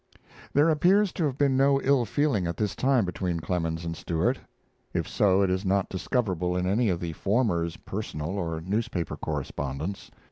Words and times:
There 0.51 0.69
appears 0.69 1.11
to 1.13 1.25
have 1.25 1.37
been 1.37 1.55
no 1.55 1.79
ill 1.83 2.05
feeling 2.05 2.47
at 2.47 2.57
this 2.57 2.75
time 2.75 3.05
between 3.05 3.39
Clemens 3.39 3.85
and 3.85 3.95
Stewart. 3.95 4.39
If 4.95 5.07
so, 5.07 5.43
it 5.43 5.51
is 5.51 5.63
not 5.63 5.89
discoverable 5.89 6.57
in 6.57 6.65
any 6.65 6.89
of 6.89 6.99
the 6.99 7.13
former's 7.13 7.77
personal 7.77 8.29
or 8.31 8.59
newspaper 8.61 9.15
correspondence. 9.15 10.09